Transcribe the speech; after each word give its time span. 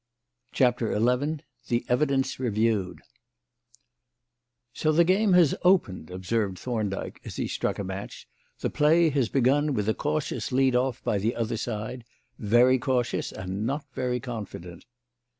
CHAPTER 0.51 0.99
XI 0.99 1.43
THE 1.67 1.85
EVIDENCE 1.87 2.39
REVIEWED 2.39 3.01
"So 4.73 4.91
the 4.91 5.03
game 5.03 5.33
has 5.33 5.53
opened," 5.63 6.09
observed 6.09 6.57
Thorndyke, 6.57 7.21
as 7.23 7.35
he 7.35 7.47
struck 7.47 7.77
a 7.77 7.83
match. 7.83 8.27
"The 8.61 8.71
play 8.71 9.11
has 9.11 9.29
begun 9.29 9.75
with 9.75 9.87
a 9.87 9.93
cautious 9.93 10.51
lead 10.51 10.75
off 10.75 11.03
by 11.03 11.19
the 11.19 11.35
other 11.35 11.55
side. 11.55 12.03
Very 12.39 12.79
cautious, 12.79 13.31
and 13.31 13.63
not 13.67 13.85
very 13.93 14.19
confident." 14.19 14.87